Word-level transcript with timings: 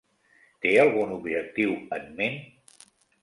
Té 0.65 0.69
algun 0.83 1.11
objectiu 1.17 1.75
en 1.99 2.09
ment? 2.21 2.39